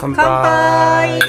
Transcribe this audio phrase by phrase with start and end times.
[0.00, 1.20] 乾乾杯。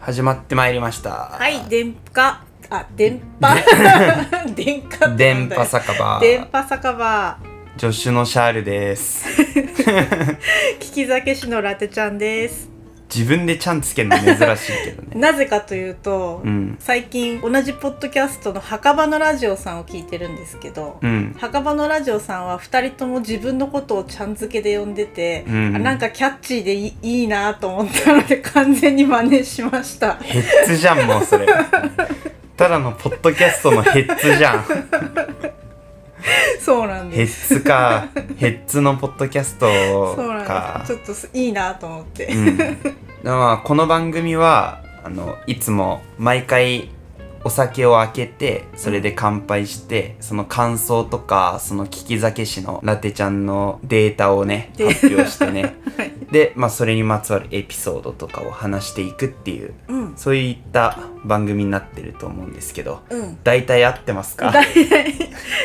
[0.00, 1.10] 始まってまいりました。
[1.38, 2.40] はい電波。
[2.68, 3.54] あ電波。
[4.56, 6.18] 電波電波酒場。
[6.20, 7.38] 電波酒場。
[7.78, 9.28] 助手のシャールです。
[10.80, 12.75] 聞き酒師のラテちゃんです
[13.14, 15.08] 自分でちゃんつけるの珍しいけどね。
[15.20, 16.76] なぜかというと、うん。
[16.80, 21.36] 最近同じポッドキャストの墓場のラジオさんを聞いてるんですけど、うん。
[21.38, 30.16] 墓場のラジオさんは2人とも自分のことをちゃん付けで呼んでて、うんあなんかキャッチーでいいいいなと思ったので完全に真似しました。
[30.16, 31.46] ヘッズじゃんもうそれ。
[32.56, 34.64] ただのポッドキャストのヘッズじゃん
[36.60, 37.54] そうなんヘです。
[37.54, 39.66] ッズか ヘッズのポッドキャスト
[40.16, 40.94] そうなんかです。
[40.94, 42.78] ちょっとすいいなと思って、うん、
[43.24, 46.90] あこの番組はあのいつも毎回
[47.44, 55.76] お酒を開けてそれで乾杯してその感想とかその聞き酒師のラテちゃんのデータをねで発表してね。
[55.96, 56.12] はい。
[56.30, 60.12] で、まあ、それにまつわるエピソードとかを話していくっていううん。
[60.16, 63.38] そういった番組になってると思うんですけどうん。
[63.44, 64.52] 大体合ってますか？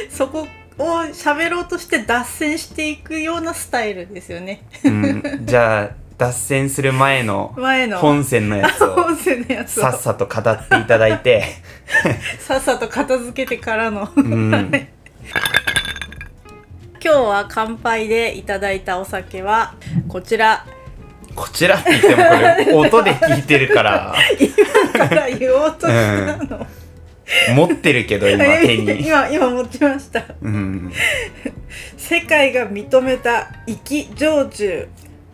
[0.09, 4.64] そこを喋ろうとして脱線していくようなスタイルですよね。
[4.83, 5.89] うん、じゃあ
[6.22, 7.97] 脱線する前の前の。
[7.97, 8.95] 本線のやつを
[9.66, 11.44] さっさと語っていただいて。
[12.38, 14.08] さっさと片付けてからの。
[14.16, 14.52] うん。
[17.03, 19.73] 今日は乾杯でいただいたお酒は
[20.08, 20.64] こちら。
[21.36, 24.14] こちらって言ってもこれ音で聞いてるから。
[24.94, 26.67] 今から言おうとしたの、
[27.55, 30.23] 持ってるけど今手に、今今持ちました。
[30.39, 30.94] うん、
[31.97, 34.88] 世界が認めた生き焼酎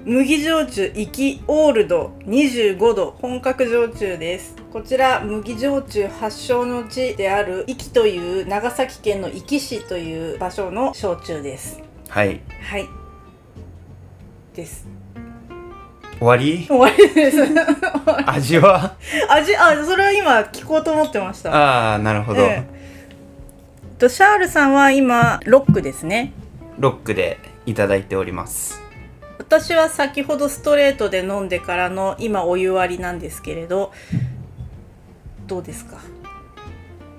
[0.06, 4.56] 麦焼酎生きオールド25度本格焼酎です。
[4.72, 11.82] こちら麦焼酎発祥の地である壱岐という長崎県の壱岐市という場所の焼酎です。
[12.10, 12.42] はい。
[12.62, 12.88] はい。
[14.56, 14.88] です。
[16.20, 16.66] 終わり？
[16.68, 17.38] 終わりです。
[18.26, 18.96] 味は？
[19.30, 21.54] 味あそれは今聞こうと思ってました。
[21.54, 23.98] ああなるほど、ええ。
[23.98, 26.32] とシャールさんは今ロックですね。
[26.80, 28.82] ロックでいただいております
[29.48, 33.94] 私は先ほどストレートで飲んでからの今お湯割りなんですけれど
[35.48, 36.02] どうですか？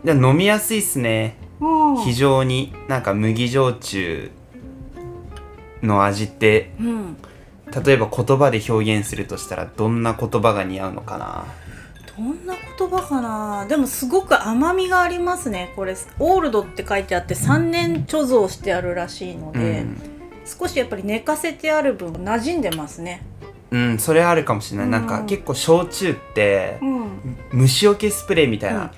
[0.04, 1.38] 飲みやすいっすね。
[1.58, 1.96] うん。
[2.04, 4.30] 非常になんか麦焼酎
[5.82, 7.16] の味ってうん。
[7.84, 11.46] 例えば言葉で表現するとしたらどんな言葉が似合うのかな？
[12.14, 13.64] どんな言葉かな？
[13.66, 15.96] でもすごく甘みがありますねこれ。
[16.18, 19.86] オールドって書いてあって3年貯蔵してあるらしいので、
[20.48, 23.22] 少しやっぱり寝かせてある分馴染んでますね。
[23.70, 24.92] うん、うん、それはあるかもしれない、うん。
[24.92, 27.08] なんか結構焼酎ってうん。
[27.52, 28.92] 虫除けスプレーみたいな、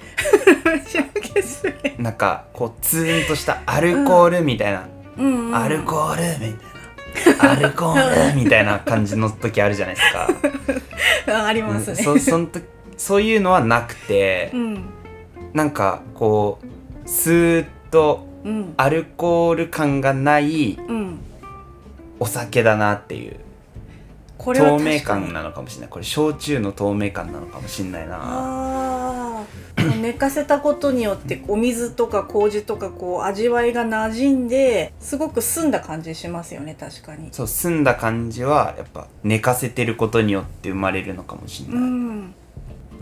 [0.94, 4.88] 塩気するなんかこうツーンとしたアルコールみたいな、
[5.19, 5.56] うんうん。
[5.56, 7.53] アルコールみたいな。
[7.53, 10.28] アルコールみたいな感じの時あるじゃないですか。
[11.43, 11.97] あ ありますね。
[11.97, 12.61] そそんと
[12.97, 14.84] そういうのはなくてう、ん。
[15.53, 18.75] なんかこうスーッとうん。
[18.77, 21.21] アルコール感がないうん
[22.20, 23.36] お酒だなっていう。
[24.38, 25.91] これは透明感なのかもしれない。
[25.91, 29.44] これ焼酎の透明感なのかもしれないな。
[30.00, 37.28] 寝かせたことによってお水とか麹とかこう味わいが馴染んですごく澄んだ感じしますよね確かに。
[37.32, 42.34] そう澄んだ感じはやっぱ寝かせてることによって生まれるのかもしれうない、ん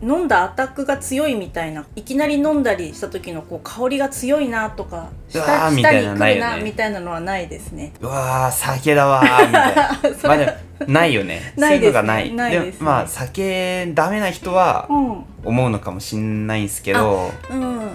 [0.02, 7.92] 飲んだアタックが強いみたいないきなり飲んだりした時のこう香りが強いなとかうわ舌ーみたいな舌に来るなみたいなのはないですね。
[8.00, 10.00] うわー酒だわーみたいな。
[10.24, 10.52] まあでも
[10.86, 11.52] ないよね。
[11.56, 12.02] ないですね。
[12.02, 12.32] ない。
[12.32, 12.84] ないですね。
[12.84, 15.24] もまあ酒ダメな人はうん。
[15.44, 17.32] 思うのかもしんないんすけど。
[17.50, 17.90] うん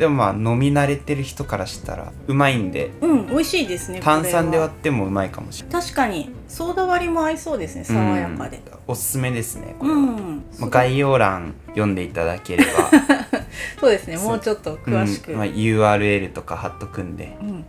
[0.00, 5.82] でもまあ飲み慣れてる人からしたらうまいんでうん美味しいですね炭酸で割ってもうまいかもしれない。
[5.82, 6.30] 確かに。
[6.48, 8.56] ソーダ割りも合いそうですね爽やかで。
[8.56, 12.90] うんおすすめですねこれは、うん、まあ、概要欄読んでいただければ。
[13.78, 17.66] そうですねもうちょっと詳しく、うんまあ、URL とか貼っとくんで、うん。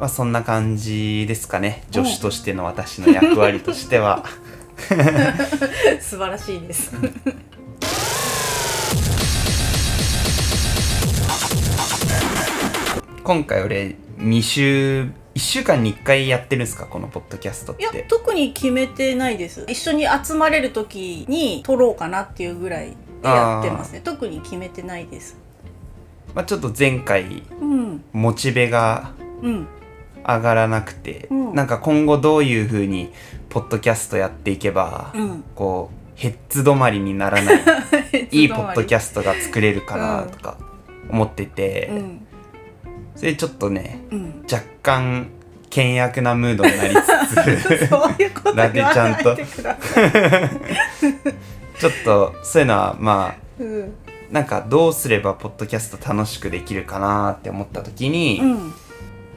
[0.00, 4.24] まあ、そんな感じですかね助手としての私の役割としては。
[6.00, 6.96] 素晴らしいです。
[13.24, 15.02] 今回俺2週
[15.34, 16.86] 1週間に1回やってるんですか？
[16.86, 19.64] このポッドキャストっいやて特に決めてないです。
[19.68, 22.90] 一緒に集まれる時に撮ろうかなっていうぐらい
[23.22, 24.00] でやってますね。
[24.04, 25.36] 特に決めてないです。
[26.34, 29.12] まあ、ちょっと前回うんモチベが
[29.42, 29.66] うん
[30.26, 33.10] 上がらなくて、うんなんか今後どういう風に
[33.48, 35.44] ポッドキャストやっていけば、うん。
[35.54, 37.60] こうヘッズ止まりにならない
[38.30, 40.56] いいポッドキャャストが作れるかなとか
[41.10, 42.23] 思ってて、うん
[43.16, 44.44] それちょっとねうん。
[44.50, 45.28] 若干
[45.70, 50.10] 険悪なムードになりつつ そういうこと言わないでください、
[51.80, 53.92] ちょっとそういうのはまあうん。
[54.30, 58.40] なんかどうすればポッドキャスト楽しくできるかなって思った時に、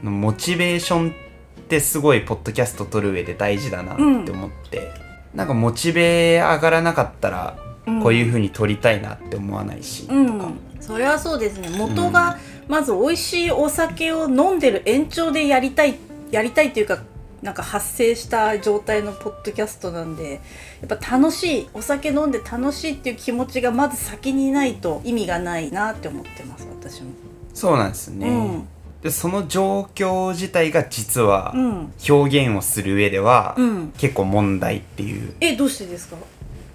[0.03, 4.91] うん、モチベーションってすごいポッドキャスト撮る上で大事だなって思って、
[5.35, 10.39] なんかモチベ上がらなかったらうんこういう風に撮りたいなって思わないし、うん。
[10.39, 10.51] とか。
[10.79, 11.69] それはそうですね。
[11.77, 12.37] 元が
[12.67, 15.95] まず美味しいお酒を飲んでる延長でやりたい
[16.31, 16.99] やりたいっていうか
[17.41, 20.41] なんか発生した状態のポッドキャストなんで
[20.81, 27.11] やっぱ楽しいお酒飲んで楽しいっていう気持ちがまず先にないと意味がないなって思ってます私も。
[27.53, 28.67] そうなんですね、うん。
[29.03, 31.93] でその状況自体が実はうん。
[32.09, 35.29] 表現をする上ではうん、結構問題っていう。
[35.29, 36.17] っえどうしてですか？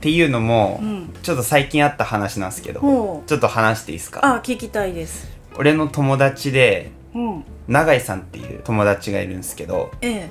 [0.01, 1.13] ていうのもうん。
[1.23, 2.81] ちょっと最近あった話なんですけど
[3.27, 4.21] ちょっと話していいですか？
[4.23, 5.32] あ聞きたいです。
[5.59, 7.45] 俺の友達でうん。
[7.69, 10.29] 永井さんっていう友達がいるんですけどえ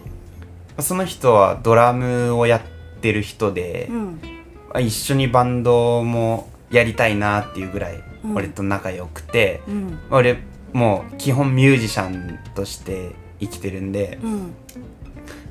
[0.79, 2.61] その人はドラムをやっ
[3.01, 4.21] てる人でえ、うん。
[4.73, 8.35] あ一緒にバンドもやりたいなっていうぐらいうん。
[8.35, 9.99] 俺と仲良くて、うん。
[10.11, 10.39] 俺
[10.73, 14.53] もう基本ミュージシャンとして生きてるんで、うん。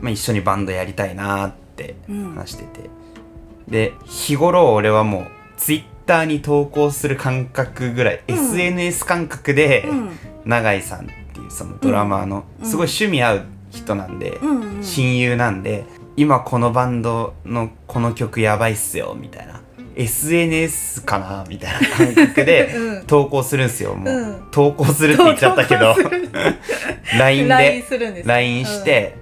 [0.00, 2.90] まあ、一緒にバンドやりたいなってうん話してて、
[3.69, 5.26] で日頃俺はもう
[5.61, 8.35] ツイッターに投稿する感覚ぐらい、うん。
[8.35, 10.11] SNS 感覚で、うん。
[10.47, 12.67] 永井さんっていうそのドラマーの、うん。
[12.67, 15.85] すごい趣味合う人なんで、うんうん親友なんで
[16.17, 19.61] 今このバンドのこの曲やばいっすよみたいな。
[19.95, 23.05] SNS かなみたいな感覚で うん。
[23.05, 24.43] 投稿するんすよもう、うん。
[24.51, 25.95] 投稿するって言っちゃったけど。
[27.19, 28.23] LINE で。
[28.25, 29.17] LINE して、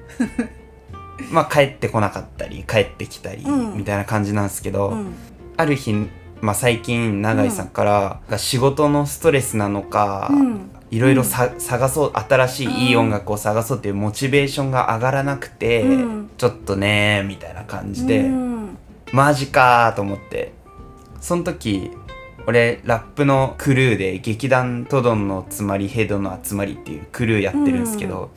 [1.33, 3.77] まあ帰ってこなかったり帰ってきたり、うん。
[3.79, 5.15] みたいな感じなんですけど、うん。
[5.57, 6.09] ある日、
[6.41, 10.71] まあ、最近永井さんから、が仕事のストレスなのか、うん。
[10.91, 16.31] いろいろさ、探そう新しいいい音楽を探そうっていうモチベーションが上がらなくて、うん。
[16.39, 18.79] ちょっとねみたいな感じで、うん。
[19.13, 20.53] マジかーと思って。
[21.21, 21.91] その時
[22.47, 28.31] 俺ラップのクルーで劇団トドンの集まりヘドの集まりっていうクルーやってるんですけど、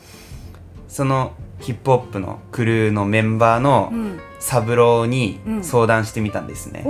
[0.88, 4.20] そのヒップホップのクルーのメンバーのうん。
[4.40, 5.64] 三郎にうん。
[5.64, 6.84] 相談してみたんですね。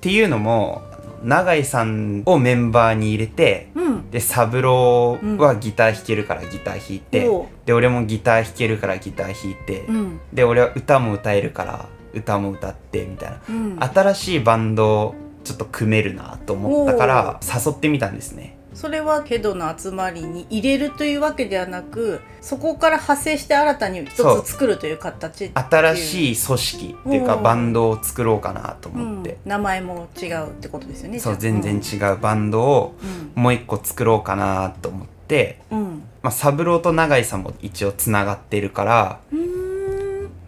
[0.00, 0.82] っていうのも
[1.22, 4.10] 永井さんをメンバーに入れてうん。
[4.10, 7.46] で三郎はギター弾けるからギター弾いて、おう。
[7.66, 10.20] で俺もギター弾けるからギター弾いて、うん。
[10.32, 13.78] で俺は歌も歌えるから歌も歌ってみたいな、うん。
[13.78, 15.14] 新しいバンドを
[15.44, 33.42] ちょっと組めるなと思ったから誘ってみたんですねそれはヘドの集まりに入れるというわけではなくそこから派生して新たに一つ作るという形新しい組織っていうかバンドを作ろうかなとうん思って、名前も違うってことですよねそう全然違うバンドをうん。
[33.42, 36.02] もう一個作ろうかなと思って、うん。
[36.22, 39.59] まあ、三郎と永井さんも一応つながってるからうーん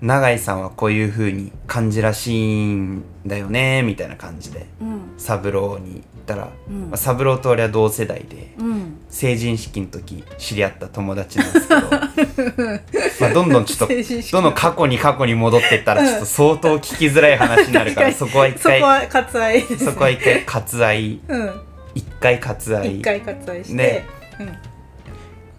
[0.02, 5.14] 永井さんはこういう風に感じらしいんだよねみたいな感じでうん。
[5.16, 6.81] 三郎に言ったら、うん。
[6.90, 8.99] まあ、三郎と俺は同世代でうん。
[9.08, 11.90] 成人式の時知り合った友達なんですけど
[13.20, 13.94] まあどんどんちょっと
[14.32, 19.62] どんどん過去に過去に戻ってったらちょっと相当聞きづらい話になるから、そこは一そこ回は割愛。
[19.62, 21.20] そこは一回割愛。
[21.28, 21.52] うん。
[21.94, 22.98] 一回割愛。
[22.98, 24.05] 一回割愛して、で
[24.41, 24.71] うん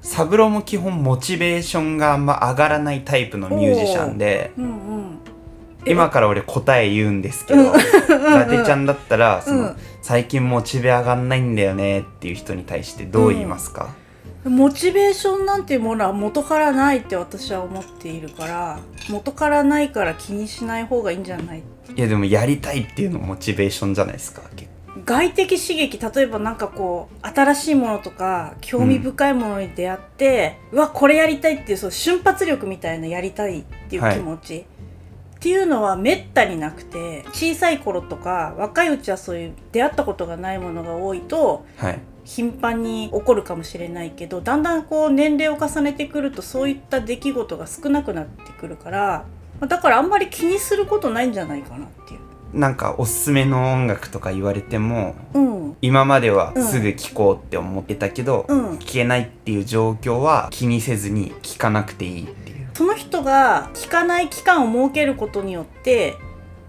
[0.03, 5.19] サブロも基本モチベーションがあんま上がらないタイプのミュージシャンでうんうん。
[5.85, 7.73] 今から俺答え言うんですけど、
[8.07, 13.87] ラテちゃんだったらその、うん最近モチベ上がんないんだよねっていう人に対してどう言いますか、
[14.43, 18.79] モチベーションなんていうものは元からないって私は思っているから
[19.09, 21.63] 元からないから気にしない方がいいんじゃない？
[21.95, 34.65] いやでもやりたいっていうのモチベーションじゃないですか結構外的刺激例えばなんかこう新しいものとか興味深いものに出会って、うわこれやりたいっていうそう瞬発力みたいなやりたいっていう気持ち、っ
[35.39, 41.99] ていうのはめったになくて小さい頃とか若いうちはそういう出会ったことがないものが多いとはい。
[42.25, 49.25] 頻繁に起こるかもしれ齢けどだんだんこう年齢を重ねてくるとそういった出来事が少なくなってくるから
[49.67, 52.19] だからあんまり気にすることないんじゃないかなっていう。
[52.53, 55.53] なんかおすすめの音楽とか言われてもうん。
[55.81, 62.69] 今まではすぐ聴こうって思ってたけど、うん、聴けないっていう状況は気にせずに聴かなくていいっていう。
[62.73, 66.15] その人が聞かない期間を設けることによって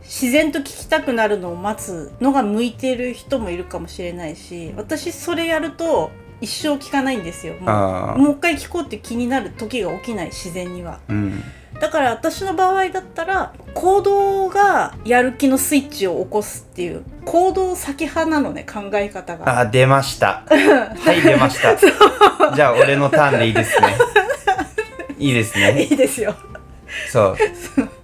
[0.02, 6.10] 自然と聞きたくなるのを待つのが向いてる人もいるかもしれないし私それやると
[6.40, 7.54] 一生聞かないんですよ。
[7.54, 10.94] もあう一回聞こうって気になる時が起きない自然には。
[10.94, 11.42] あうん
[11.84, 19.60] だから私の場合だったら行動がやる気のスイッチを起こすっていう行動先派なのね考え方が。
[19.60, 20.44] あ出ました。
[20.48, 21.76] はい出ました。
[21.76, 23.98] じゃあ俺のターンでいいですね。
[25.18, 25.82] いいですいね。
[25.82, 26.34] いですよ。
[27.12, 27.36] そ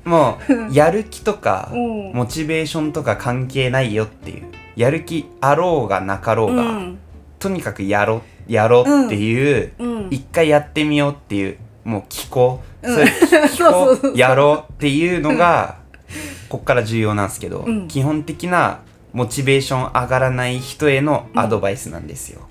[0.05, 0.09] う。
[0.09, 2.13] もうやる気とかうん。
[2.13, 4.45] モチベーションとか関係ないよっていう。
[4.77, 6.99] やる気あろうがなかろうが、うん。
[7.39, 10.09] とにかくやろうやろうっていう、うん。
[10.11, 11.57] 一回やってみようっていう
[11.91, 12.91] もう気候、う。
[12.91, 12.95] ん。
[12.95, 13.07] それ
[13.49, 14.17] そう気そう。
[14.17, 15.77] やろうっていうのが
[16.49, 17.89] こっから重要なんですけど、うん。
[17.89, 18.81] 基本的な
[19.13, 22.43] モチベーション上がらない人へのアドバイスなんですよ、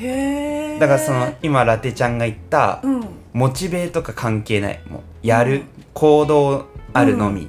[0.00, 3.04] へえだからその今ラテちゃんが言った、うん。
[3.34, 4.80] モチベとか関係ない。
[4.88, 7.48] もうやる、行動あるのみ、っ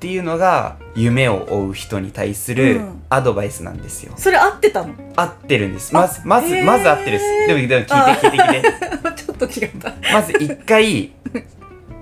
[0.00, 3.02] ていうのが夢を追う人に対するうん。
[3.08, 4.94] アドバイスなんですよ、それ合ってたの？
[5.14, 5.94] 合ってるんです。
[5.94, 7.46] まずまずまず合ってるです。
[7.46, 9.01] でもでも聞いて聞いて聞いて
[9.46, 9.94] と違った。
[10.12, 11.12] まず一回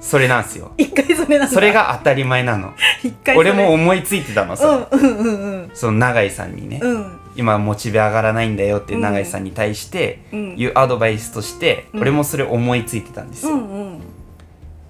[0.00, 0.72] それなんですよ。
[0.78, 1.54] 一回それなんだ。
[1.54, 2.72] それが当たり前なの。
[3.04, 3.50] 一回それ。
[3.50, 5.70] 俺も思いついてたのさ、うんうんうんうん。
[5.74, 7.18] その永井さんにね、うん。
[7.36, 10.56] 今モチベ上がらないんだよって永井さんに対してうん。
[10.56, 12.00] いうアドバイスとして、うん。
[12.00, 14.00] 俺もそれ思いついてたんですよ、うんうん。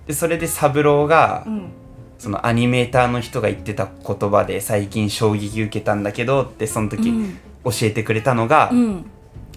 [0.07, 1.63] でそれで三郎が、うん。
[2.19, 7.39] そのアニメーターの人が言ってた言葉で最近衝撃受けたんだけどってその時うん。
[7.65, 9.05] 教えてくれたのが、うん。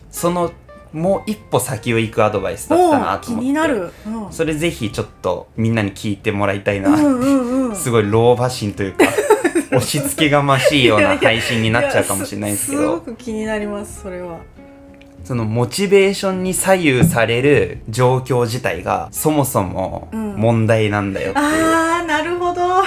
[0.09, 0.51] その
[0.93, 3.45] もう一歩先を行くアドバイスだったなと思って。
[3.47, 3.91] になる。
[4.05, 4.31] うん。
[4.31, 7.75] それぜひちょっとみんなに聞いてもらいたいな、うんうんうん。
[7.75, 9.05] すごい老婆心というか
[9.75, 12.81] 押し付けがましいような配信になっちゃうかもしれないですけど。
[12.83, 14.37] すごく気になりますそれは。
[15.23, 20.35] そのモチベーションに左右される状況自体がそもそもうん。
[20.35, 22.83] 問題なんだよっていう、あーなるほど。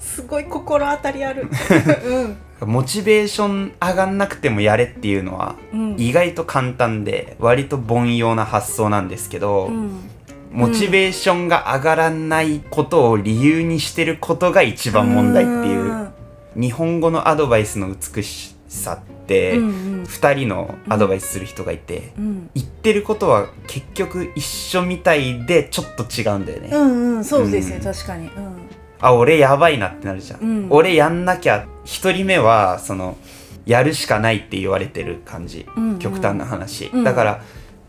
[0.00, 1.48] すごい心当たりある。
[2.04, 5.96] うんモチベーション上がんなくてもやれっていうのはうん。
[5.98, 10.10] 意外と簡単で割と凡庸な発想なんですけど、うん。
[10.50, 16.12] モチベーションが上がらないことを理由にしてることが一番問題っていう
[16.54, 20.02] 日本語のアドバイスの美しさって、うんうん。
[20.04, 22.50] 2人のアドバイスする人がいて、うん。
[22.54, 27.24] 言ってることは結局一緒みたいでちょっと違うんだよね、うんうん。
[27.24, 27.82] そうですね、うん。
[27.82, 28.28] 確かに。
[28.28, 28.54] うん
[29.04, 30.66] あ俺やばいなってなるじゃん、うん。
[30.70, 33.18] 俺やんなきゃ1人目はその
[33.66, 35.98] やるしかないって言われてる感じ、うんうん。
[35.98, 37.04] 極端な話、うん。
[37.04, 37.42] だから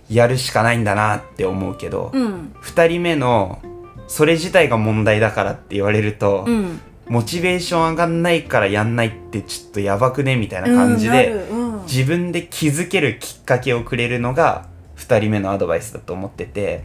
[0.09, 2.53] やるしかないんだなって思うけど、うん。
[2.61, 3.61] 2人目の
[4.07, 6.81] それ自体が問題だからって言われると、うん。
[7.07, 11.83] モチベーション上がんないからやんないってちょっとやばくねみたいな感じで、うんうん。
[11.83, 14.67] 自分で気づけるきっかけをくれるのが
[14.97, 16.83] 2人目のアドバイスだと思ってて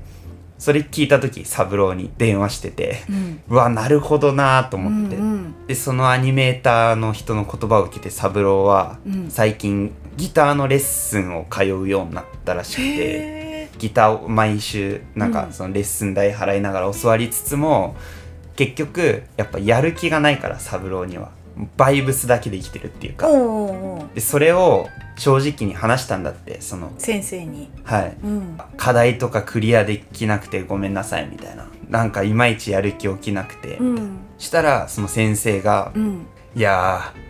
[0.60, 3.42] それ聞いた時三郎に電話しててうん。
[3.48, 9.30] うわなるほどなと思って、うんでそのアニメーターの人の言葉を受けて三郎はうん。
[9.30, 12.84] 最近ギターのレッスンを通うようになったらしくて。
[12.88, 15.34] へギターを毎週なんうん。
[15.34, 17.96] かそのレッスン代払いながら教わりつつも
[18.54, 21.30] 結局やっぱやる気がないから三郎には
[21.76, 23.28] バイブスだけで生きてるっていうか。
[24.14, 27.70] でそれを正直に話したんだってその先生に。
[27.84, 28.16] はい。
[28.22, 28.58] うん。
[28.76, 31.68] 課題とかクリアできなくてごめんなさいみたいな。
[31.88, 34.18] なんかいまいちやる気起きなくて、うん。
[34.38, 36.26] したらその先生がうん
[36.56, 37.20] 「いやー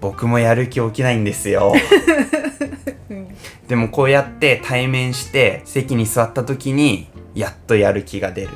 [0.00, 1.72] 僕もやる気起きないんですよ」
[3.10, 3.28] うん。
[3.66, 8.48] でもこうやって対面して席に座った時にやっとやる気が出る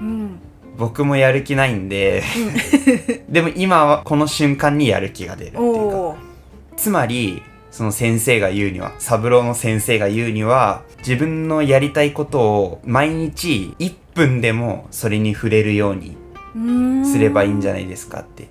[0.00, 0.40] うん
[0.76, 2.22] 僕もやる気ないんで。
[3.28, 6.16] でも今はこの瞬間にやる気が出るっていうか。
[6.76, 16.16] つまりその先生が言うには三郎の先生が言うには自分のやりたいことを毎日1分でもそれに触れるように
[17.04, 18.48] すればいいんじゃないですかって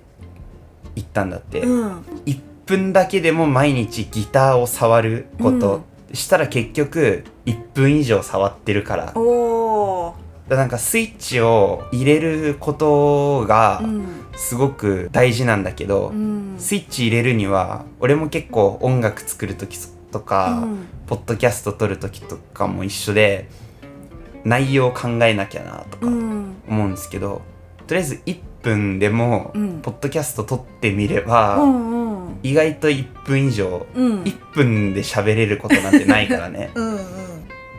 [0.94, 1.98] 言ったんだって、うん。
[2.26, 9.12] 1分だけでも毎日ギターを触ること、したら結局1分以上触ってるから
[10.50, 16.54] だなんかスイッチを入れることがうんすごく大事なんだけど、うん。
[16.58, 19.78] スイッチ入れるには俺も結構音楽作る時
[20.10, 20.86] とか、うん。
[21.06, 23.48] ポッドキャスト撮る時とかも一緒で
[24.44, 26.54] 内容を考えなきゃなとかうん。
[26.66, 27.42] 思うんですけど、
[27.86, 29.80] とりあえず1分でもうん。
[29.82, 32.38] ポッドキャスト撮ってみれば、うんうん。
[32.42, 34.22] 意外と1分以上うん。
[34.22, 36.70] 1分で喋れることなんてないからね。
[36.74, 36.98] うんうん。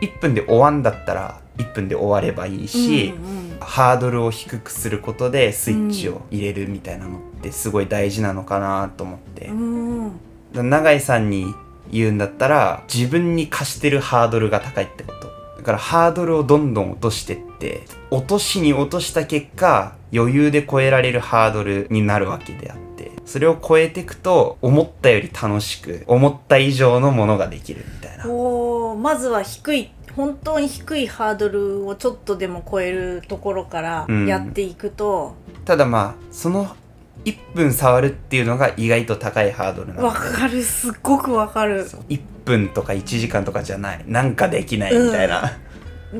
[0.00, 10.06] 1分で終わんだったら1分で終わればいいし、うんハードルを低くすることでスイッチを入れるみたいなのってすごい大事なのかなと思って、うん。
[10.06, 10.20] うん
[10.52, 11.54] 永井さんに
[11.90, 15.32] 言うんだったら自分に課してるハードルが高いってこと。
[15.56, 23.12] だからハードルをどんどん落としてって落としに落とした結果余裕で超えられるハードルになるわけであって。
[23.24, 28.26] それを超えていくと思ったより楽しく思った以上のものができるみたいな。
[28.28, 34.26] おーまずは低い本当に低いハードルをちょっとでも超えるところからうん。
[34.26, 36.76] やっていくとただまあその
[37.24, 40.62] 1分触るっていうのが意外と高いハードルなのわ、かる。
[40.62, 41.88] すっごくわかる。
[41.88, 42.00] そう。
[42.08, 44.04] 1分とか1時間とかじゃない。
[44.06, 45.52] なんかできないみたいな、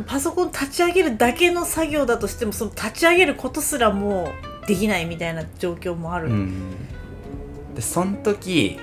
[0.06, 4.32] パソコン立ち上げるだけの作業だとしてもその立ち上げることすらも
[4.64, 6.76] うできないみたいな状況もある、うん。
[7.74, 8.78] でその時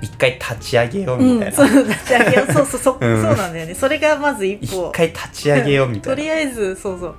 [0.00, 2.52] 一回立ち上げよううんみたいな、そう立ち上げよう。
[2.52, 3.22] そうそうそ,、うん。
[3.22, 3.74] そうなんだよね。
[3.74, 6.16] それがまず一一歩回立ち上げようみたいな。
[6.16, 7.14] とりあえずそうそう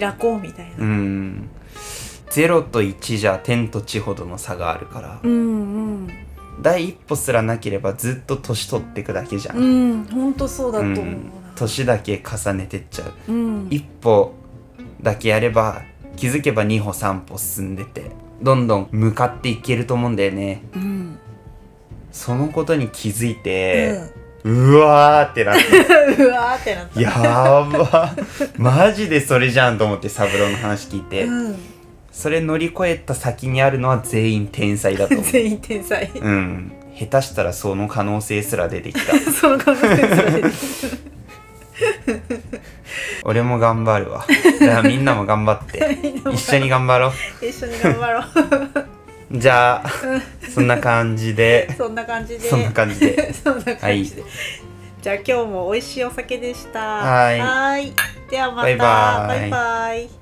[0.00, 0.84] 開こうみたいな。
[0.84, 1.48] うん。
[2.30, 5.34] 0と1じゃ天と地ほどの差があるから、うんう
[6.06, 6.08] ん。
[6.62, 11.30] 第一歩すらなければずっと年取っていくだけじゃん、うん本当そうだと思うな、うん。
[11.56, 13.32] 年だけ重ねてっちゃう。
[13.32, 13.66] うん。
[13.70, 14.34] 一歩
[15.02, 15.82] だけやれば
[16.16, 18.10] 気づけば2歩3歩進んでて
[18.42, 20.62] どんどん向かっていけると思うんだよね。
[20.74, 21.18] うん
[22.12, 24.00] そのことに気づいて、
[24.44, 25.64] うわーってなって
[26.22, 28.14] うん、うわーってなった やば。
[28.56, 31.56] マジでそれじゃんと思って三郎の話聞いて、うん、
[32.10, 35.26] それ乗り越えた先にあるのは全員天才だと思う。
[35.26, 36.10] 全員天才。
[36.14, 36.72] うん。
[36.98, 39.18] 下手したらその可能性すら出てきた。
[39.32, 40.48] その可能性すら出て
[43.24, 44.26] 俺も頑張るわ
[44.58, 45.98] じゃあみんなも頑張って
[46.32, 48.24] 一緒に頑張ろ一緒に頑張ろう
[48.80, 48.89] う
[49.32, 49.88] じゃあ
[50.52, 51.72] そんな感じで。
[51.76, 52.40] そんな感じで。
[52.50, 53.32] そんな感じで。
[53.32, 54.24] そんな感じで、
[55.02, 56.80] じゃあ今日も美味しいお酒でした。
[56.80, 57.92] はい。
[58.28, 58.62] ではまた。
[58.62, 59.28] バイバイ。
[59.28, 60.19] バイバイ